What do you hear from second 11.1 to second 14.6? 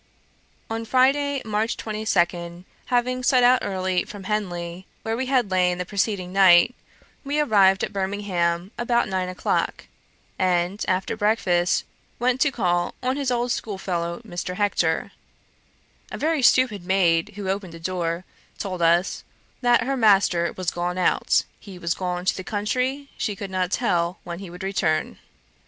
breakfast, went to call on his old schoolfellow Mr.